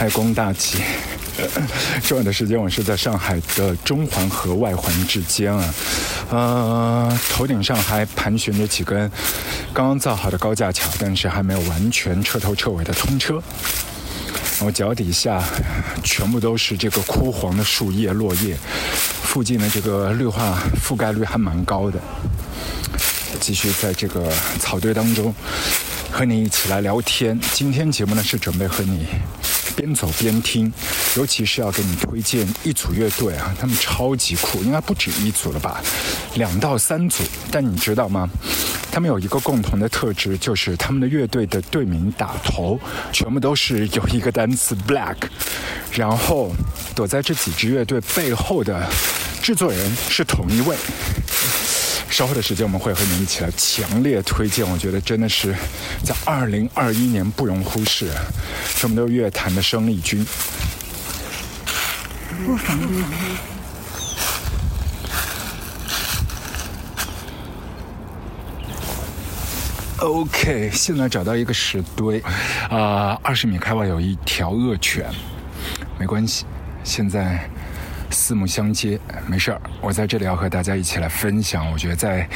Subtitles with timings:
[0.00, 0.78] 开工大吉。
[2.02, 5.74] 重要的时间我是在上海的中环和外环之间啊，
[6.30, 9.10] 呃，头顶上还盘旋着几根
[9.74, 13.42] 刚刚造好的高架桥，但是还没有完全彻头彻尾的通车。
[14.60, 15.44] 我脚底下
[16.02, 18.56] 全部都是这个枯黄的树叶落叶，
[19.22, 22.00] 附近的这个绿化覆盖率还蛮高的。
[23.38, 25.34] 继续在这个草堆当中
[26.10, 27.38] 和你一起来聊天。
[27.52, 29.06] 今天节目呢是准备和你
[29.80, 30.70] 边走边听，
[31.16, 35.80] 尤其是要给你推荐一组乐队啊，他们超级酷，应该不止一组了吧，
[36.34, 37.24] 两到三组。
[37.50, 38.28] 但你知道吗？
[38.92, 42.78] 他们有一个共同的特质，就是他们的乐队的队名打头
[43.10, 45.16] 全部都是有一个单词 black，
[45.92, 46.52] 然后
[46.94, 48.86] 躲在这几支乐队背后的
[49.40, 50.76] 制作人是同一位。
[52.10, 54.68] 稍后的时间，我们会和你一起来强烈推荐。
[54.68, 55.54] 我觉得真的是
[56.04, 58.10] 在二零二一年不容忽视，
[58.78, 60.26] 他们都是乐坛的生力军。
[62.44, 62.84] 不妨碍。
[69.98, 72.20] OK，现在找到一个石堆，
[72.68, 75.06] 啊，二十米开外有一条恶犬，
[75.98, 76.44] 没关系，
[76.84, 77.48] 现在。
[78.10, 79.60] 四目相接，没事儿。
[79.80, 81.70] 我在这里要和大家一起来分享。
[81.70, 82.28] 我觉得在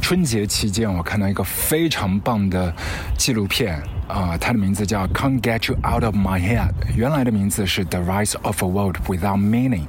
[0.00, 2.72] 春节期间，我看到一个非常棒的
[3.16, 9.86] 纪录片啊，它的名字叫《Can't Get You Out of My Head》，原来的名字是《The Rise of a World Without Meaning》。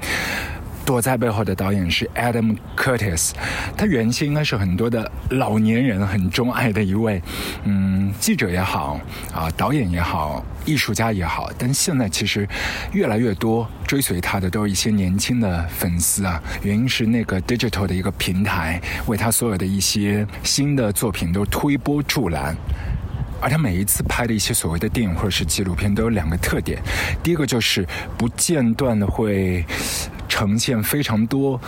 [0.86, 3.32] 躲在背后的导演是 Adam Curtis，
[3.78, 7.22] 他原先应该是很多的老年人很钟爱的一位，
[7.64, 9.00] 嗯，记者也好
[9.34, 12.48] 啊，导演也好，艺术家也好，但现在其实
[12.92, 16.42] 越来越多追随他的都是一些年轻的粉丝啊。
[16.64, 22.56] 原因是那个 digital 的一个平台为他所有的一些新的作品都推波助澜，
[23.44, 26.82] 而他每一次拍的一些所谓的电影或者是纪录片都有两个特点，
[27.22, 27.86] 第一个就是
[28.18, 29.64] 不间断的会。
[30.30, 31.62] 呈现非常多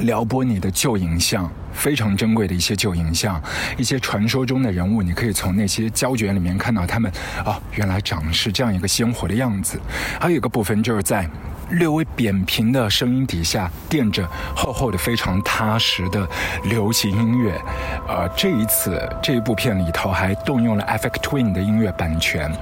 [0.00, 3.38] 撩拨你的旧影像，非常珍贵的一些旧影像，
[3.76, 7.12] 一些传说中的人物，你可以从那些胶卷里面看到他们，
[7.44, 9.78] 哦，原来长是这样一个鲜活的样子。
[10.18, 11.28] 还有一个部分就是在。
[11.70, 16.28] 略微扁平的声音底下垫着厚厚的、非常踏实的
[16.64, 17.58] 流行音乐，
[18.06, 22.52] 呃，这一次这一部片里头还动用了 Effect Twin 的音乐版权，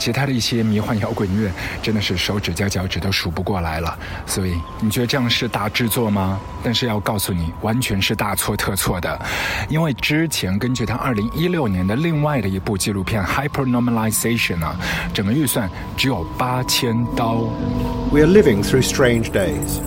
[0.00, 1.48] 其他的一些迷幻摇滚乐
[1.80, 3.96] 真的是手指加脚趾都数不过来了。
[4.26, 6.38] 所以你觉得这样是大制作吗？
[6.64, 9.19] 但是要告诉你，完全是大错特错的，
[9.69, 14.75] 因为之前根据他2016年的另外的一部纪录片 Hyper Normalization 啊，
[15.13, 17.49] 整个预算只有八千刀。
[18.11, 19.79] We are living through strange days.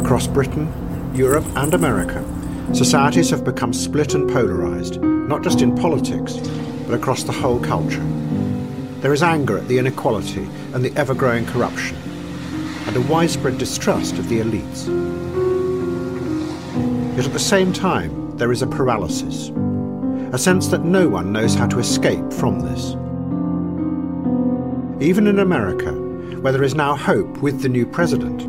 [0.00, 0.66] Across Britain,
[1.14, 2.22] Europe, and America,
[2.72, 6.34] societies have become split and polarised, not just in politics,
[6.88, 8.02] but across the whole culture.
[9.00, 11.96] There is anger at the inequality and the ever growing corruption,
[12.86, 14.88] and a widespread distrust of the elites.
[17.15, 19.49] Yet at the same time, there is a paralysis,
[20.33, 22.91] a sense that no one knows how to escape from this.
[25.05, 25.91] Even in America,
[26.39, 28.47] where there is now hope with the new president,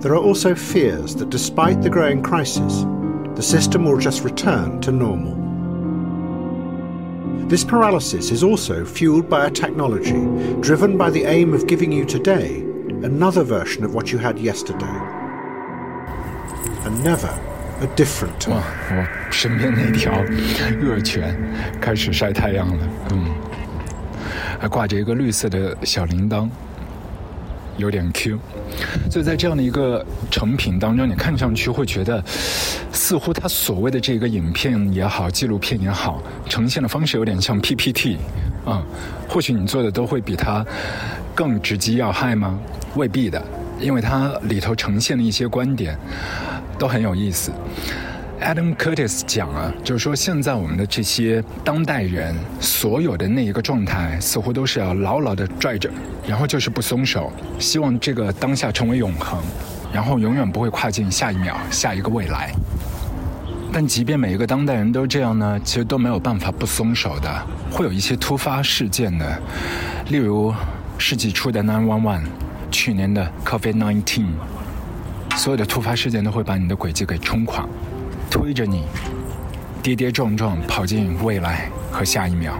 [0.00, 2.86] there are also fears that despite the growing crisis,
[3.36, 5.42] the system will just return to normal.
[7.48, 10.24] This paralysis is also fueled by a technology
[10.62, 12.60] driven by the aim of giving you today
[13.04, 14.98] another version of what you had yesterday.
[16.86, 17.38] And never
[17.96, 20.12] different，我身边那条
[20.82, 21.36] 恶犬
[21.80, 23.24] 开始晒太阳了，嗯，
[24.58, 26.48] 还挂着一个绿色的小铃铛。
[27.78, 28.38] 有点 Q，
[29.10, 32.22] 所以在这样的一个成品当中，你看上去会觉得，
[32.92, 38.18] 似乎它所谓的这个影片也好，纪录片也好，呈现的方式有点像 PPT，
[38.66, 38.82] 啊，
[39.26, 40.64] 或许你做的都会比它
[41.34, 42.58] 更直击要害吗？
[42.94, 43.42] 未必的，
[43.80, 45.98] 因为它里头呈现的一些观点
[46.82, 47.52] 都很有意思。
[48.40, 55.88] Adam Curtis 讲啊，就是说现在我们的这些当代人，所有的那一个状态，似乎都是要牢牢的拽着，
[56.26, 59.38] 然后就是不松手，希望这个当下成为永恒，
[59.92, 62.52] 然后永远不会跨进下一秒、下一个未来。
[63.72, 69.40] 但即便每一个当代人都这样呢，其实都没有办法不松手的，会有一些突发事件的，
[70.08, 70.52] 例如
[70.98, 72.22] 世纪初的911，
[72.72, 74.24] 去年的 COVID-19，
[75.36, 77.66] 所有的突发事件都会把你的轨迹给冲垮。
[78.30, 78.84] 推着你
[79.82, 82.54] 跌跌撞撞跑进未来和下一秒，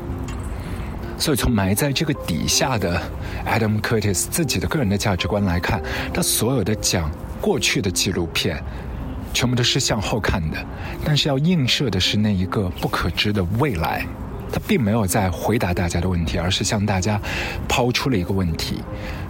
[1.17, 3.01] 所以从埋在这个底下的
[3.47, 5.81] Adam Curtis 自己的个人的价值观来看，
[6.13, 7.11] 他所有的讲
[7.41, 8.63] 过去的纪录片，
[9.33, 10.59] 全部都是向后看的，
[11.03, 14.05] 但是要映射的是那一个不可知的未来。
[14.53, 17.19] 他并没有在回答大家的问题，而是向大家
[17.67, 18.83] 抛出了一个问题：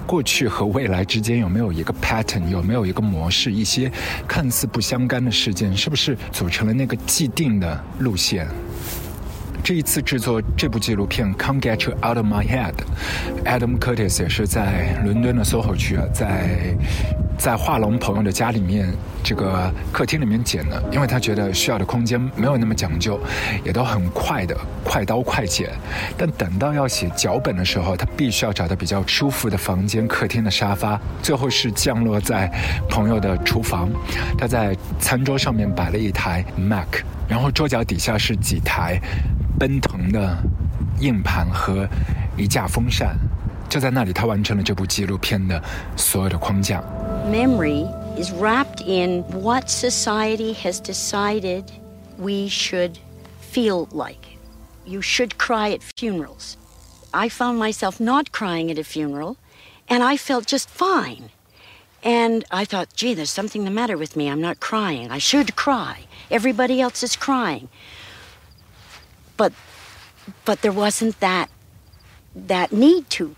[0.06, 3.52] 过去和未来之间有没有一个 pattern，有没有一个模式？
[3.52, 3.90] 一些
[4.26, 8.46] 看似不相干的事件，是不是组成了那个既定的路线？
[9.64, 12.74] 这一次制作这部纪录片《Can't Get You Out of My Head》
[13.44, 16.76] ，Adam Curtis 也是在伦敦的 SOHO 区啊，在
[17.38, 18.92] 在画廊朋友的家里面
[19.22, 23.18] 这个客厅里面剪的，因为他觉得需要的空间没有那么讲究，
[23.64, 25.70] 也都很快的快刀快剪。
[26.16, 32.50] 但等到要写脚本的时候，他必须要找到比较舒服的房间，客厅的沙发，最后是降落在
[32.88, 33.88] 朋友的厨房。
[34.38, 39.00] 他在餐桌上面摆了一台 Mac，然后桌角底下是几台。
[39.58, 40.36] 奔腾的
[40.98, 41.86] 硬盘和
[42.36, 43.16] 一架风扇，
[43.71, 45.61] 就在那里，他完成了这部纪录片的
[45.95, 46.81] 所有的框架。
[47.29, 47.85] Memory
[48.17, 51.65] is wrapped in what society has decided
[52.17, 52.97] we should
[53.51, 54.37] feel like.
[54.85, 56.55] You should cry at funerals.
[57.11, 59.35] I found myself not crying at a funeral,
[59.87, 61.29] and I felt just fine.
[62.03, 64.29] And I thought, gee, there's something the matter with me.
[64.29, 65.11] I'm not crying.
[65.11, 66.05] I should cry.
[66.29, 67.69] Everybody else is crying
[69.37, 69.53] but
[70.43, 71.49] but there wasn't that
[72.35, 73.35] that need to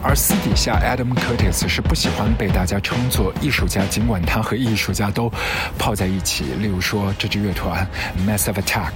[0.00, 5.30] 而私底下，Adam Curtis 是不喜欢被大家称作艺术家，尽管他和艺术家都
[5.76, 6.44] 泡在一起。
[6.60, 7.86] 例如说，这支乐团
[8.26, 8.92] Massive Attack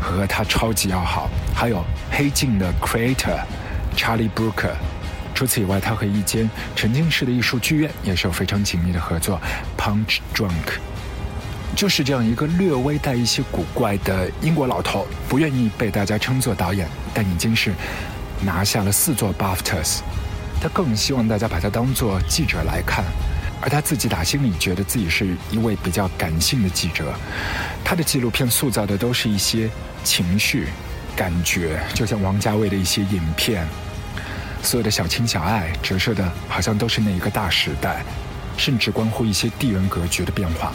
[0.00, 3.40] 和他超级要好，还有黑镜的 Creator
[3.96, 4.72] Charlie Brooker。
[5.34, 9.40] 除此以外，他和一间沉浸式的艺术剧院也是有非常紧密的合作
[9.78, 10.50] ，Punch Drunk。
[11.76, 17.72] 就是这样一个略微带一些古怪的英国老头，不愿意被大家称作导演，但已经是
[18.42, 20.00] 拿下了四座 BAFTAs。
[20.60, 23.04] 他更希望大家把他当做记者来看，
[23.62, 27.14] 而他自己打心里觉得自己是一位比较感性的记者。
[27.82, 29.70] 他的纪录片塑造的都是一些
[30.04, 30.68] 情绪、
[31.16, 33.66] 感觉，就像王家卫的一些影片，
[34.62, 38.04] 所有的小情小爱折射的好像都是那一个大时代，
[38.56, 40.72] 甚至关乎一些地缘格局的变化。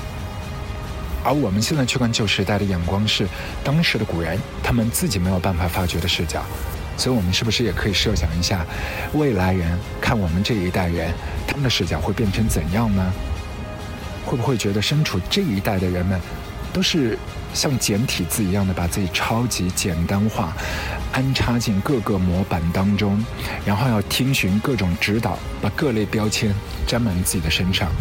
[1.23, 3.27] 而我们现在去看旧时代的眼光是
[3.63, 6.43] 当时的古人他们自己没有办法发掘的视角，
[6.97, 8.65] 所以我们是不是也可以设想一下，
[9.13, 11.13] 未来人看我们这一代人，
[11.47, 13.13] 他们的视角会变成怎样呢？
[14.25, 16.19] 会不会觉得身处这一代的人们，
[16.73, 17.17] 都是
[17.53, 20.51] 像简体字一样的把自己超级简单化，
[21.11, 23.23] 安插进各个模板当中，
[23.65, 26.51] 然后要听循各种指导，把各类标签
[26.87, 27.91] 沾满自己的身上？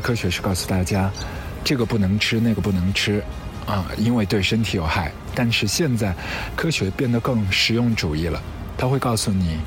[0.00, 1.10] 科学是告诉大家，
[1.64, 3.22] 这个不能吃，那个不能吃，
[3.66, 5.12] 啊，因为对身体有害。
[5.34, 6.14] 但是现在，
[6.54, 8.40] 科学变得更实用主义了，
[8.76, 9.58] 他会告诉你，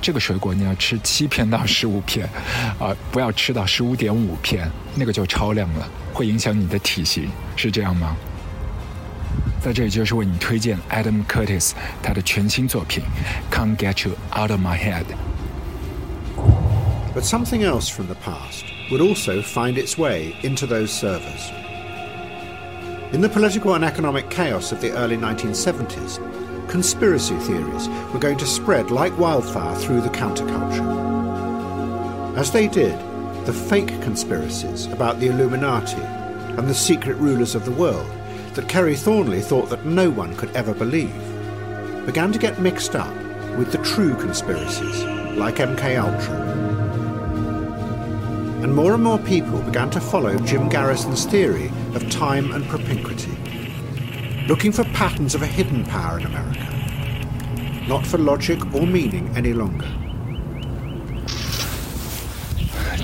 [0.00, 2.28] 这个水果你要吃七片到十五片，
[2.78, 8.16] 啊，不要吃到十五点五片，那个就超量了，会影响你的体型，是这样吗？
[9.62, 11.70] 在这里就是为你推荐 Adam Curtis
[12.02, 13.04] 他的全新作品
[13.54, 15.04] 《Can't Get You Out of My Head》。
[17.14, 18.71] But something else from the past.
[18.90, 21.50] Would also find its way into those servers.
[23.12, 26.18] In the political and economic chaos of the early 1970s,
[26.68, 31.02] conspiracy theories were going to spread like wildfire through the counterculture.
[32.36, 32.98] As they did,
[33.44, 38.10] the fake conspiracies about the Illuminati and the secret rulers of the world
[38.54, 41.14] that Kerry Thornley thought that no one could ever believe
[42.06, 43.14] began to get mixed up
[43.56, 45.04] with the true conspiracies
[45.36, 46.71] like MK Ultra
[48.61, 53.31] and more and more people began to follow Jim Garrison's theory of time and propinquity,
[54.47, 56.65] looking for patterns of a hidden power in America,
[57.87, 59.87] not for logic or meaning any longer.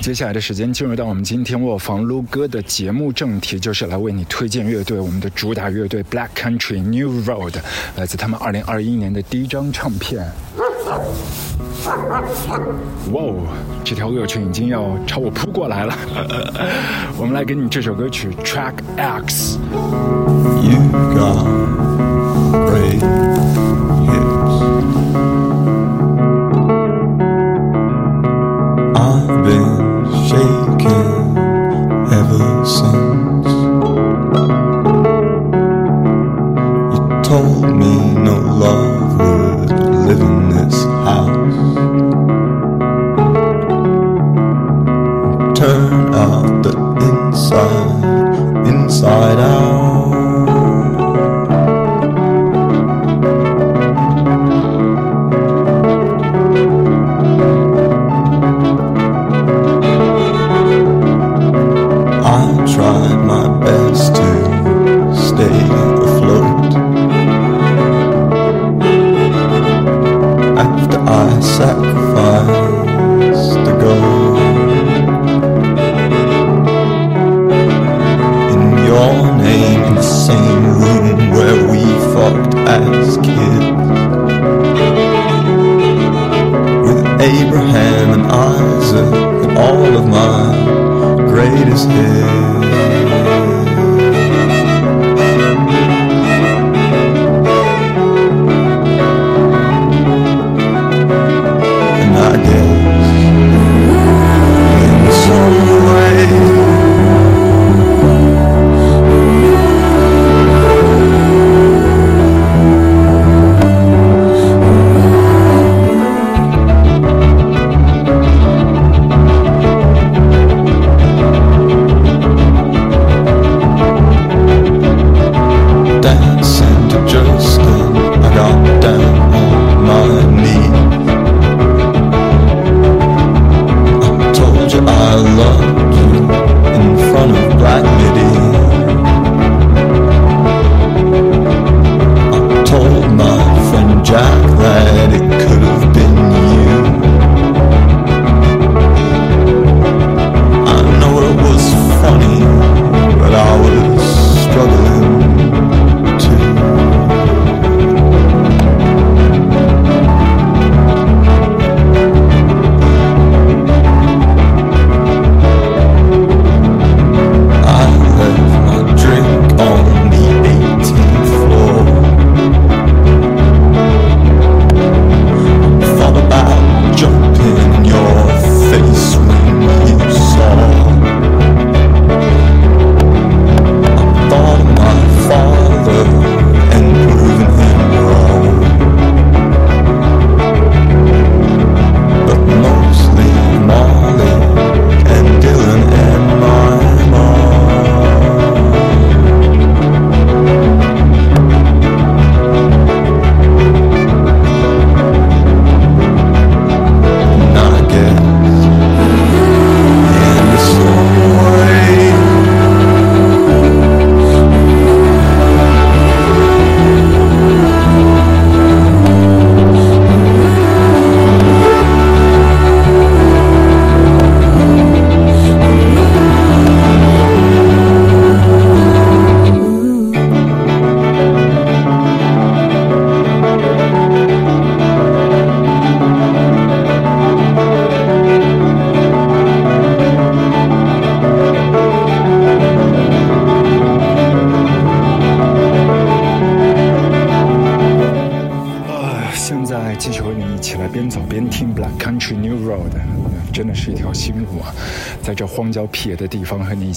[0.02, 7.54] 接下来的时间进入到我们今天卧房撸歌的节目正题，就是来为你推荐乐队，我们的主打乐队 Black Country New Road，
[7.96, 10.30] 来自他们二零二一年的第一张唱片。
[13.11, 13.47] 哇哦，
[13.83, 15.93] 这条恶犬已经要朝我扑过来了。
[17.17, 19.57] 我们来给你这首歌曲 Track X。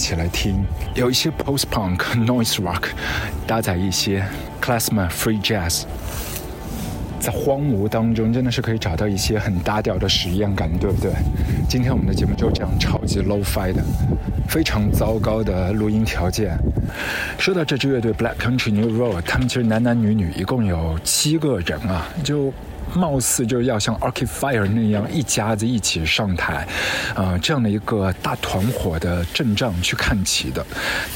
[0.03, 2.87] 起来听，有一些 Post Punk、 Noise Rock，
[3.47, 4.21] 搭载一些
[4.61, 5.83] Klezmer Free Jazz。
[7.21, 11.13] 在荒芜当中，真的是可以找到一些很搭调的实验感，对不对？
[11.69, 13.81] 今天我们的节目就这样超级 low-fi 的，
[14.49, 16.57] 非常糟糕的录音条件。
[17.39, 22.53] 说到这支乐队 Black Country New Road，他们其实男男女女一共有七个人啊，就。
[22.95, 26.67] 貌似就是要像 Arcade Fire 那样一家子一起上台，
[27.15, 30.65] 呃，这样的一个大团伙的阵仗去看齐的。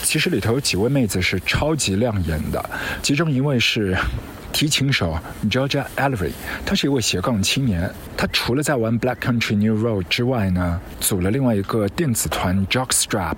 [0.03, 2.69] 其实里头有几位妹子是超级亮眼的，
[3.01, 3.97] 其中一位是
[4.51, 5.17] 提琴手
[5.49, 6.31] Georgia Ellery，
[6.65, 7.89] 他是一位斜杠青年。
[8.15, 13.35] 他除了在玩 Black Country New Road 之外呢，组了另外一个电子团 Jockstrap。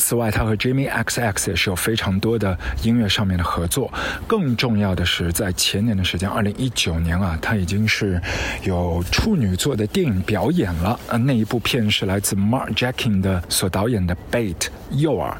[0.00, 3.92] 此外，他和 Jimmy XX 也是有非常多的音乐上面的合作。
[4.26, 8.20] 更重要的是，在前年的时间，二零一九年啊，他已经是
[8.62, 10.98] 有处女座的电影表演了。
[11.08, 14.54] 呃，那一部片是来自 Mark Jackin 的所导演的《Bait》
[14.92, 15.34] 诱饵。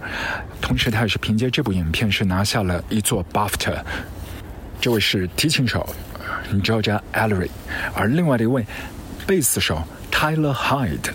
[0.61, 3.83] 同时，他也是凭借这部影片是拿下了一座 BAFTA。
[4.79, 5.89] 这位是提琴手
[6.63, 7.49] Georgia Ellery，
[7.95, 8.67] 而另外的一位
[9.27, 11.13] 贝斯手 Tyler Hyde。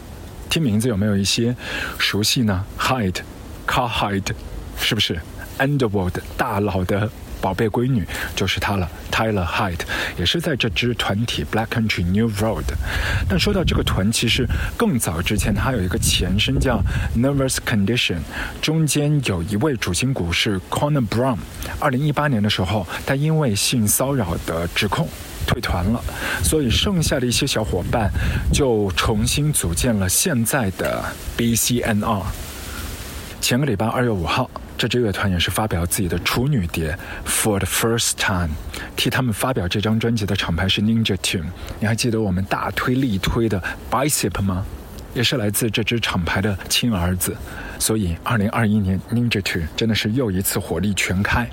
[0.50, 1.56] 听名字有没有一些
[2.00, 3.20] 熟悉呢？Hyde。
[3.68, 4.34] Car Hyde，
[4.80, 5.20] 是不是
[5.58, 7.10] Underworld 大佬的
[7.42, 8.06] 宝贝闺女
[8.36, 9.82] 就是她了？Tyler Hyde
[10.18, 12.64] 也是在这支团体 Black Country New Road。
[13.30, 16.82] 但说到这个团，其实更早之前它有一个前身叫
[17.16, 18.20] Nervous Condition，
[18.62, 21.38] 中间有一位主心骨是 Connor Brown。
[21.80, 25.08] 二零一八年的时候，他因为性骚扰的指控。
[25.48, 26.04] 退团了，
[26.44, 28.10] 所以剩下的一些小伙伴
[28.52, 31.06] 就重新组建了现在的
[31.38, 32.24] BCNR。
[33.46, 36.98] 前个礼拜二月五号，这支乐团也是发表自己的处女碟
[37.30, 38.48] 《For the First Time》，
[38.96, 41.46] 替他们发表这张专辑的厂牌是 Ninja Tune。
[41.80, 43.62] 你还记得我们大推力推的
[43.92, 44.66] Bicep 吗？
[45.14, 47.38] 也是来自这支厂牌的亲儿子。
[47.78, 51.48] 所以，二零二一年 Ninja Tune 真的是又一次火力全开。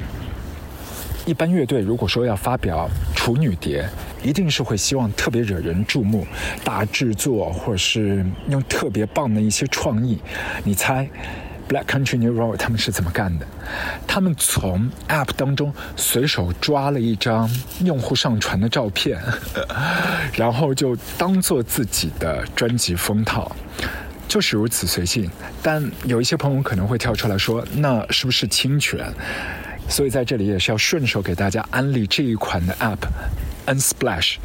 [1.27, 3.87] 一般乐队如果说要发表处女碟，
[4.23, 6.27] 一定是会希望特别惹人注目、
[6.65, 10.19] 大制作，或者是用特别棒的一些创意。
[10.65, 11.07] 你猜
[11.69, 13.47] ，Black Country New Road 他们是怎么干的？
[14.07, 17.51] 他们从 App 当中随手抓了一张
[17.85, 19.21] 用户上传的照片，
[20.37, 23.55] 然后就当做自己的专辑封套。
[24.29, 25.31] 就是如此随性，
[25.63, 29.13] 但有一些朋友可能会跳出来说，那是不是侵权？
[29.89, 34.37] 所以在这里也是要顺手给大家安利这一款的 App，Unsplash，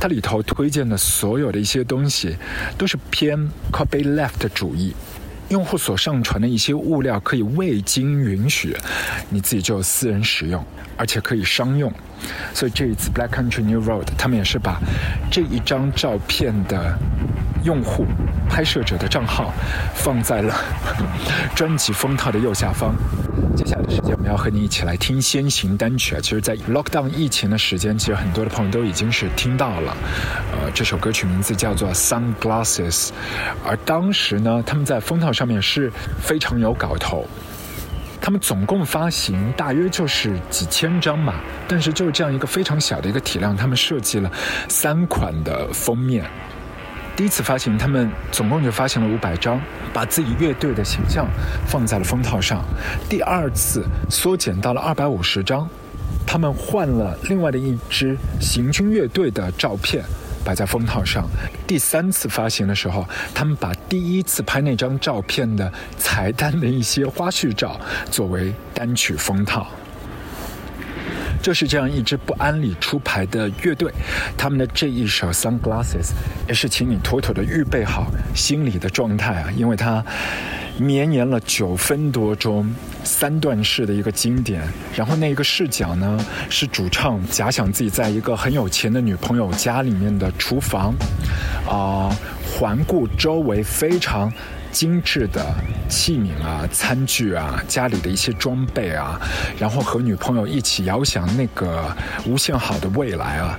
[0.00, 2.36] 它里头推荐的所有的一些东西
[2.78, 4.94] 都是偏 copyleft 主义，
[5.48, 8.76] 用户所上传的一些物料可以未经允许，
[9.30, 10.64] 你自己就私人使用，
[10.96, 11.92] 而且可以商用。
[12.54, 14.80] 所以这一次 Black Country New Road，他们也是把
[15.30, 16.98] 这一张照片的。
[17.64, 18.06] 用户
[18.48, 19.52] 拍摄者的账号
[19.94, 20.54] 放在了
[21.56, 22.94] 专辑封套的右下方。
[23.56, 26.20] 接下来的时间，我们要和你一起来听先行单曲啊。
[26.20, 29.96] 其实，在 Lockdown 疫情的时间，其实很多的朋友都已经是听到了。
[30.52, 33.10] 呃，这首歌曲名字叫做 Sunglasses，
[33.64, 35.90] 而当时呢，他们在封套上面是
[36.20, 37.26] 非常有搞头。
[38.20, 41.34] 他们总共发行大约就是几千张嘛，
[41.68, 44.30] 但是就这样一个非常小的一个体量，他们设计了
[44.68, 46.24] 三款的封面。
[47.16, 49.60] 第一次发行，他们总共就发行了五百张，
[49.92, 51.28] 把自己乐队的形象
[51.64, 52.64] 放在了封套上。
[53.08, 55.68] 第二次缩减到了二百五十张，
[56.26, 60.04] 他们换了另外的一支行军乐队的照片
[60.44, 61.24] 摆在封套上。
[61.68, 69.68] 第三次发行的时候，他们把第一次拍那张照片的彩蛋的一些花絮照作为单曲封套。
[71.44, 73.92] 就是这样一支不安理出牌的乐队，
[74.34, 76.06] 他们的这一首《Sunglasses》
[76.48, 80.02] 也是请你妥妥的预备好心理的状态啊，因为它
[80.78, 84.62] 绵延了九分多钟，三段式的一个经典。
[84.96, 90.94] 然后那一个视角呢，是主唱假想自己在一个很有钱的女朋友家里面的厨房，
[91.68, 92.08] 啊，
[92.42, 94.32] 环顾周围非常。
[94.74, 95.54] 精致的
[95.88, 99.20] 器皿啊、餐具啊、家里的一些装备啊，
[99.56, 103.56] 然后和女朋友一起遥想那个无限好的未来啊。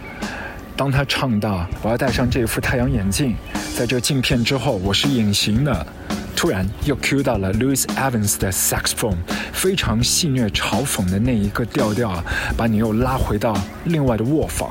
[0.75, 3.33] 当他唱到“我要戴上这副太阳眼镜，
[3.77, 5.87] 在这镜片之后我是隐形的”，
[6.35, 9.15] 突然又 cue 到了 Louis Evans 的 saxophone，
[9.53, 12.23] 非常戏谑嘲讽的那一个调调啊，
[12.57, 14.69] 把你又拉回到另外的卧房。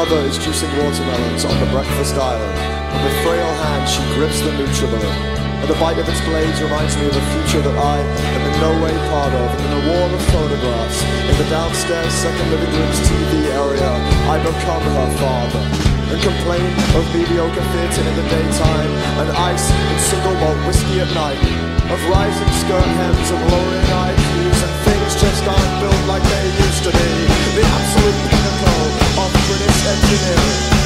[0.00, 4.48] Mother is juicing watermelons on the breakfast island, and with frail hands she grips the
[4.56, 5.12] Nutribullet.
[5.60, 8.54] And the bite of its blades reminds me of a future that I am in
[8.64, 9.48] no way part of.
[9.60, 13.92] In a wall of photographs, in the downstairs second living room's TV area,
[14.24, 15.64] I become her father.
[16.08, 16.64] And complain
[16.96, 21.44] of mediocre theatre in the daytime, and ice and single malt whiskey at night.
[21.92, 26.88] Of rising skirt hems and lowering IQs, and things just aren't built like they used
[26.88, 27.10] to be.
[27.52, 28.69] The absolute pinnacle
[29.82, 30.79] that's it.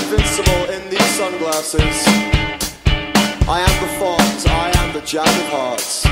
[0.00, 1.96] Invincible in these sunglasses.
[3.48, 6.06] I am the fawns, I am the jack of hearts.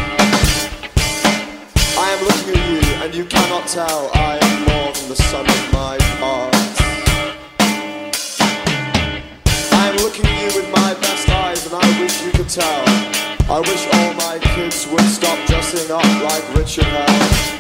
[1.97, 5.47] I am looking at you, and you cannot tell I am more than the sum
[5.47, 6.81] of my parts.
[9.73, 12.85] I am looking at you with my best eyes, and I wish you could tell.
[13.51, 17.60] I wish all my kids would stop dressing up like Richard Hell.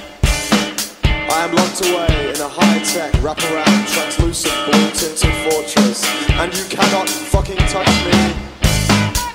[1.32, 7.56] I am locked away in a high-tech, wraparound, translucent, blue-tinted fortress, and you cannot fucking
[7.70, 8.18] touch me.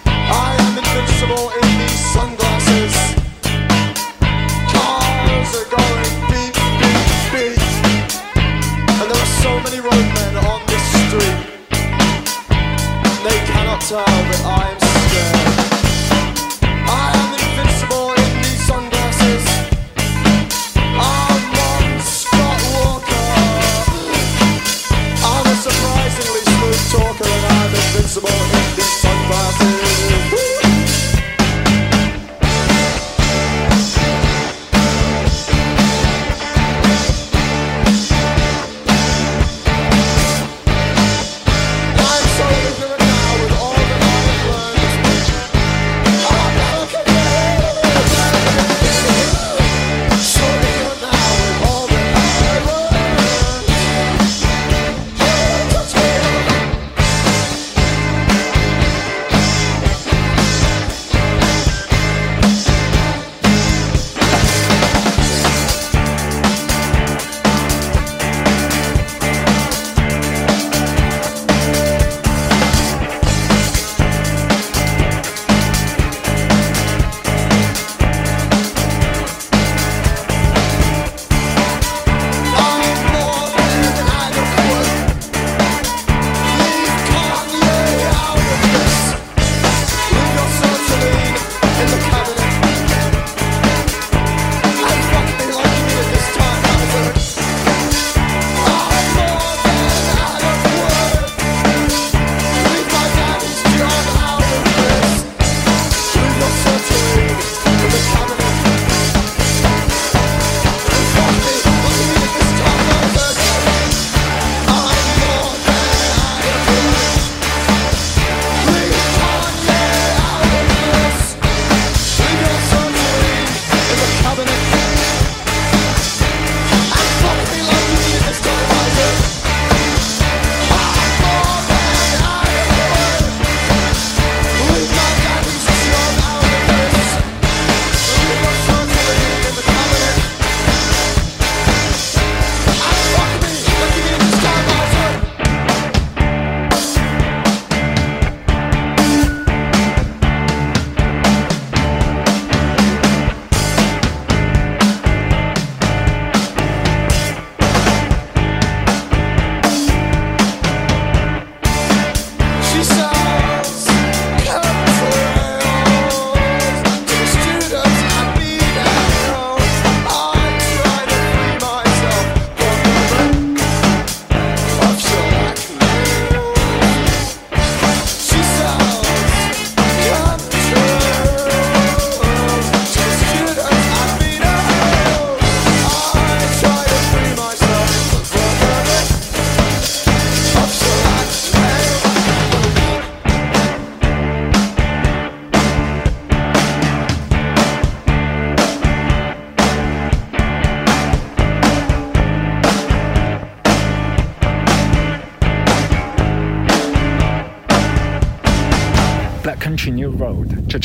[0.05, 2.93] I am invincible in these sunglasses.
[4.75, 7.63] Cars are going beep, beep, beep,
[8.99, 11.39] and there are so many roadmen on this street.
[13.23, 14.84] They cannot tell that I am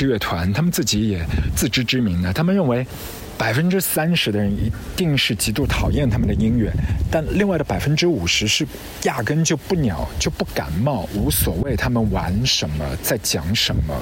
[0.00, 1.22] 支乐团，他们自己也
[1.54, 2.32] 自知之明呢。
[2.32, 2.86] 他们认为，
[3.40, 6.70] 百分之三十的人一定是极度讨厌他们的音乐，
[7.10, 8.66] 但另外的百分之五十是
[9.04, 13.94] 压根就不鸟，就不感冒，无所谓他们玩什么，在讲什么，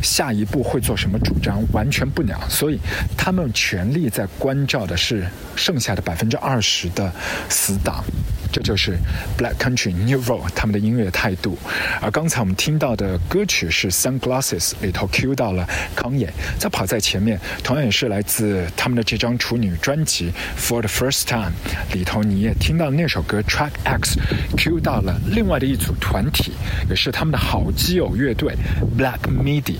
[0.00, 2.38] 下一步会做什么主张，完全不鸟。
[2.48, 2.78] 所以
[3.16, 7.12] 他们全力在关照的是剩下的百分之二十的
[7.48, 8.04] 死党。
[8.50, 8.96] 这就是
[9.36, 11.58] Black Country New Road 他们的音乐态度。
[12.00, 21.52] 而刚才我们听到的歌曲是 Sunglasses 里头 cue 到了康也，在跑在前面，同样也是来自他们的这张处女专辑 For the First Time
[21.92, 24.18] 里头，你也听到那首歌 Track X
[24.56, 26.52] Q 到了另外的一组团体，
[26.88, 28.54] 也是他们的好基友乐队
[28.96, 29.76] Black Midi。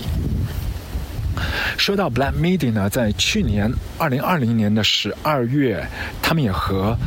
[1.77, 5.87] 说到 Black Midi 呢，在去年二零二零年的十二月，
[6.21, 6.97] 他们也和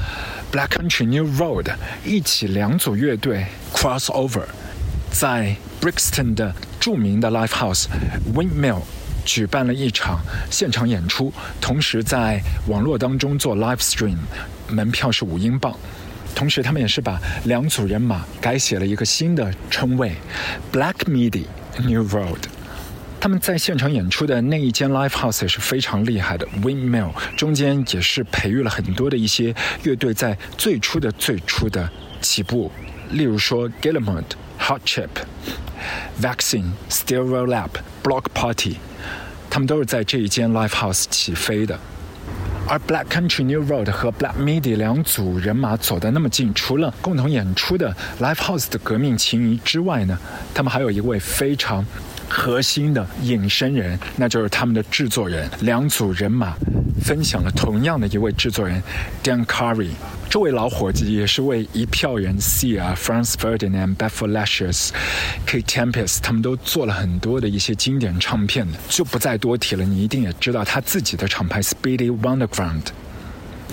[0.51, 1.71] Black Country New Road
[2.05, 4.45] 一起两组乐队 crossover，
[5.11, 7.87] 在 Brixton 的著名的 Live House
[8.35, 8.81] Windmill
[9.25, 14.17] 举办了一场现场演出，同时在网络当中做 live stream，
[14.69, 15.77] 门票是五英镑。
[16.35, 20.13] 同时，他们也是把两组人马改写了一个新的称谓
[20.73, 21.45] ，Black Midi
[21.79, 22.47] New World。
[23.21, 29.55] 他们在现场演出的那一间 live house 也是非常厉害的，Windmill 中间也是培育了很多的一些
[29.85, 31.89] 乐队在最初的最初的
[32.21, 32.73] 起步，
[33.11, 34.25] 例如说 Gillamond、
[34.73, 35.11] Hot Chip、
[36.19, 37.69] Vaccine、Stereo Lab、
[38.03, 38.77] Block Party，
[39.51, 41.79] 他们都是在这一间 live house 起飞的。
[42.67, 50.19] 而 Black Country New Road 和 Black Midi 两组人马走得那么近，除了共同演出的 Live House 的革命情谊之外呢，
[50.55, 51.85] 他们还有一位非常
[52.35, 55.49] 核心的隐身人，那就是他们的制作人。
[55.61, 56.55] 两组人马
[57.05, 58.83] 分享了同样的一位制作人
[59.23, 59.91] Dan Curry。
[60.31, 64.89] 这位老伙计也是为一票人 s e a、Franz Ferdinand、b e f f o r Lashes、
[65.47, 69.85] Kate Tempest 他们都做了很多的一些经典唱片的，就不再多提了。
[69.85, 72.87] 你一定也知道他自己的厂牌 Speedy Wonderground。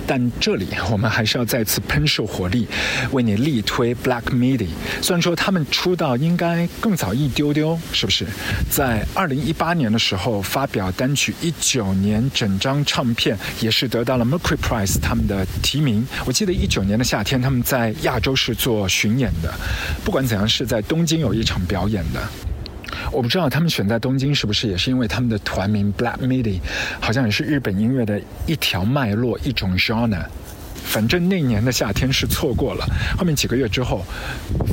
[0.08, 2.68] 但这里我们还是要再次喷射火力，
[3.12, 4.68] 为你力推 Black Midi。
[5.02, 8.26] 虽然说他们出道应该更早一丢丢，是不是？
[8.70, 16.06] 在二零一八年的时候发表单曲，一九年整张唱片也是得到了 Mercury Prize 他们的提名。
[16.26, 19.54] 我记得一九年的夏天他们在亚洲是做巡演的，
[20.04, 22.49] 不管怎样是在东京有一场表演的。
[23.12, 26.60] 我不知道他们选在东京是不是也是因为他们的团名 Black Midi，
[27.00, 30.24] 好像也是日本音乐的一条脉络一种 genre。
[30.84, 32.86] 反正那年的夏天是错过了，
[33.18, 34.04] 后面几个月之后，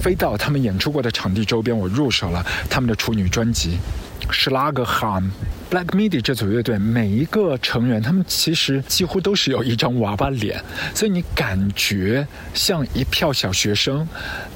[0.01, 3.77] 飞到他们演出过的场地周边，我入手了他们的处女专辑。
[4.31, 5.31] s h l a g h a m
[5.69, 10.63] Black Midi 这组乐队每一个成员，他们其实几乎都是有一张娃娃脸，
[10.95, 14.07] 所以你感觉像一票小学生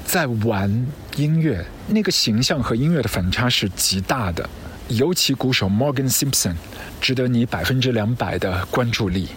[0.05, 4.49] 在玩音乐，那个形象和音乐的反差是极大的。
[4.87, 6.55] 尤其鼓手 Morgan Simpson
[6.99, 9.27] 值得你百分之两百的关注力。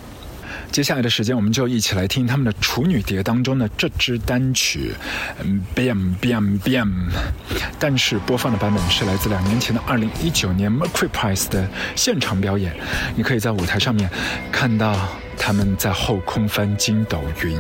[0.75, 4.91] 接下来的时间，我们就一起来听他们的处女碟当中的这支单曲
[5.73, 6.93] ，Bam Bam Bam。
[7.79, 12.75] 但是播放的版本是来自两年前的二零一九年 Mercury Prize 的现场表演。
[13.15, 14.11] 你可以在舞台上面
[14.51, 15.09] 看到
[15.39, 17.57] 他们在后空翻筋斗云。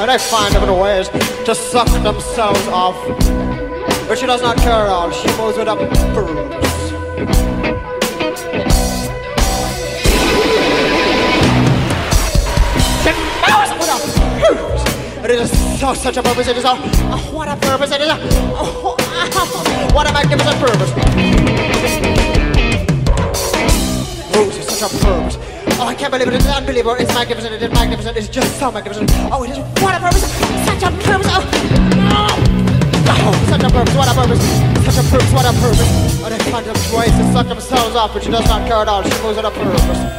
[0.00, 2.96] And they find different ways to suck themselves off.
[4.08, 5.10] But she does not care at all.
[5.10, 5.76] She moves with a
[6.14, 6.58] purpose.
[15.28, 16.48] It is so such a purpose.
[16.48, 17.90] It is a oh, what a purpose.
[17.90, 18.16] It is a
[18.56, 18.96] oh,
[19.94, 20.90] what a magnificent purpose.
[24.34, 25.47] Rose is such a purpose.
[25.80, 26.34] Oh, I can't believe it.
[26.34, 26.96] It is unbelievable.
[26.98, 27.54] It's magnificent.
[27.54, 28.16] It is magnificent.
[28.16, 29.10] It's just so magnificent.
[29.30, 30.26] Oh, it is what a purpose.
[30.66, 31.30] Such a purpose.
[31.30, 31.42] Oh,
[33.06, 33.94] oh such a purpose.
[33.94, 34.42] What a purpose.
[34.82, 35.32] Such a purpose.
[35.32, 35.90] What a purpose.
[36.18, 39.02] Oh, they find ways to suck themselves off, but she does not care at all.
[39.02, 40.18] She moves with a purpose.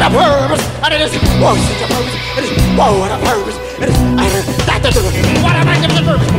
[0.00, 2.16] a purpose, and it is whoa, such a purpose.
[2.38, 3.56] It is whoa, what a purpose.
[3.80, 3.96] It is
[4.64, 6.29] that, that, that, what a magnificent purpose.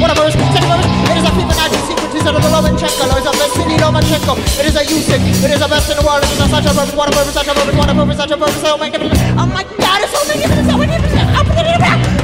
[0.00, 0.86] What a verse, such a verse.
[1.10, 3.04] It is a Fibonacci sequence of the Lomachenko.
[3.06, 4.34] It is a Vasily Lomachenko.
[4.58, 5.22] It is a Usyk.
[5.44, 6.24] It is a best in the world.
[6.24, 8.16] It is a such a verse, what a verse, such a verse, what a verse,
[8.16, 8.62] such a verse.
[8.64, 9.02] Oh my God!
[9.02, 10.02] Oh my God!
[10.02, 11.26] It's so so magnificent.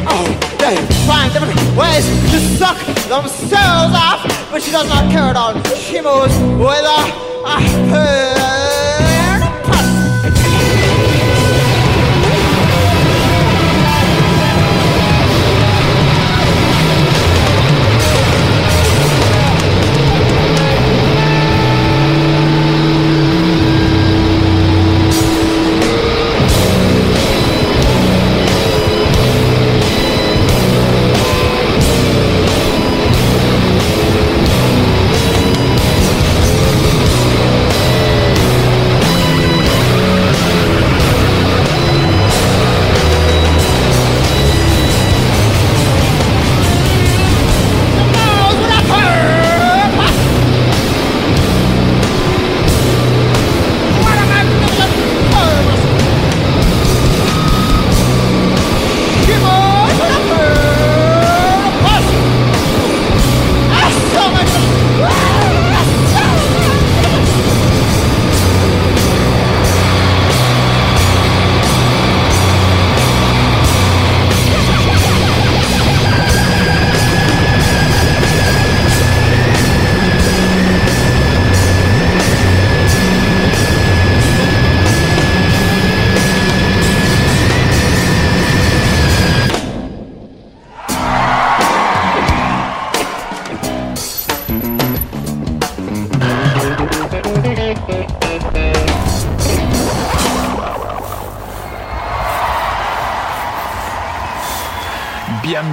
[0.09, 0.27] Oh,
[0.59, 5.55] they find different ways to suck themselves off, but she does not care at all.
[5.77, 7.01] She moves with a,
[7.47, 7.57] a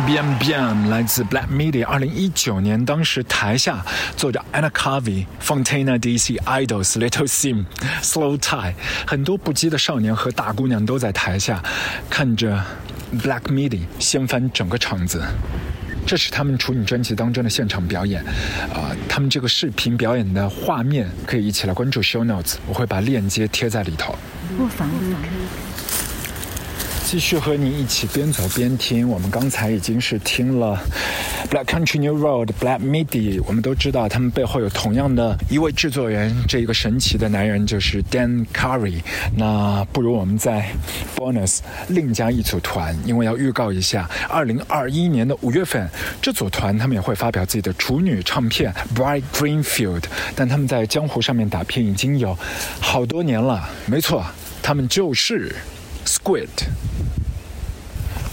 [0.05, 3.83] Bien Bien 来自 Black Midi，二零一九年，当时台下
[4.15, 7.65] 坐着 Anna Carvey、Fontana DC、Idols、Little Sim、
[8.03, 8.73] Slow Tie，
[9.07, 11.63] 很多不羁的少年和大姑娘都在台下
[12.07, 12.63] 看着
[13.17, 15.23] Black Midi 掀翻整个场子。
[16.05, 18.23] 这是他们处女专辑当中的现场表演，
[18.73, 24.15] 啊、他们这个视频表演的画面可以一起来关注 Show Notes，我会把链接贴在里头。
[24.59, 25.15] 卧房录。
[27.11, 29.09] 继续和你一起边走边听。
[29.09, 30.79] 我们刚才已经是听了
[31.49, 39.01] Black Country New Road、Black Midi，我们都知道他们背后有同样的一位制作人，这一个神奇的男人就是 Dan Curry。
[39.35, 40.71] 那不如我们在
[41.17, 45.89] Bonus 另加一组团，因为要预告一下，二零二一年的五月份，
[46.21, 50.01] 这组团他们也会发表自己的处女唱片《Bright Greenfield》，
[50.35, 52.37] 但他们在江湖上面打拼已经有
[52.79, 53.67] 好多年了。
[53.87, 54.23] 没错，
[54.61, 55.55] 他们就是
[56.05, 56.49] Squid。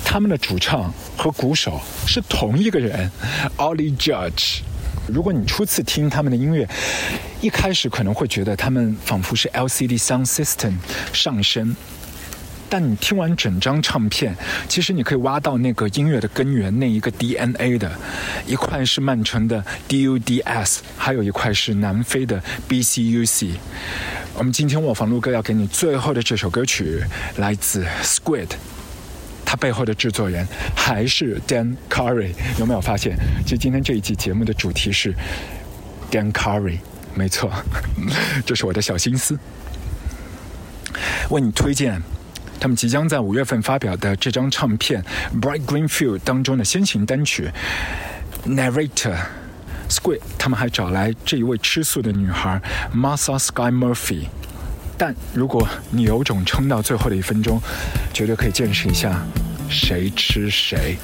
[0.05, 3.11] 他们的主唱和鼓手是同一个人
[3.57, 4.61] ，Ollie Judge。
[5.07, 6.67] 如果你初次听他们的音乐，
[7.41, 10.75] 一开始可能会觉得他们仿佛是 LCD Sound System
[11.13, 11.77] 上身，
[12.69, 14.35] 但你听完整张唱片，
[14.69, 17.93] 其实你可以挖到那个音乐的根源，那一个 DNA 的，
[18.47, 23.57] 一块是曼城的 DUDS，还有一块是南非的 BCUC。
[24.39, 27.03] 我们今天卧房录歌要给你最后的这首歌曲，
[27.37, 28.49] 来自 Squid。
[29.47, 33.17] 他背后的制作人还是 Dan Curry，有没有发现？
[33.45, 35.15] 其实今天这一期节目的主题是
[36.11, 36.81] Dan Curry，
[37.15, 37.51] 没错，
[38.45, 39.39] 这是我的小心思。
[41.31, 42.03] 为你推荐
[42.61, 45.03] 他们即将在五月份发表的这张唱片
[45.41, 47.51] 《Bright Greenfield》当中的先行单曲
[48.55, 49.15] 《Narrator》。
[49.89, 52.61] Squid 他们还找来这一位吃素的女孩
[52.93, 54.27] m a s a Sky Murphy。
[54.99, 57.61] 但如果你有种撑到最后的一分钟，
[58.13, 59.21] 绝对可以见识一下
[59.69, 60.97] 谁吃谁。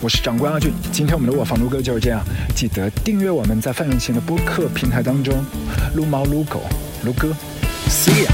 [0.00, 2.22] 我是长官阿俊，今天我们的卧房撸哥就是这样，
[2.54, 5.44] 记得订阅我们在范永贤的播客平台当中，
[5.94, 6.62] 撸猫撸狗
[7.04, 7.34] 撸哥
[7.88, 8.30] ，See ya。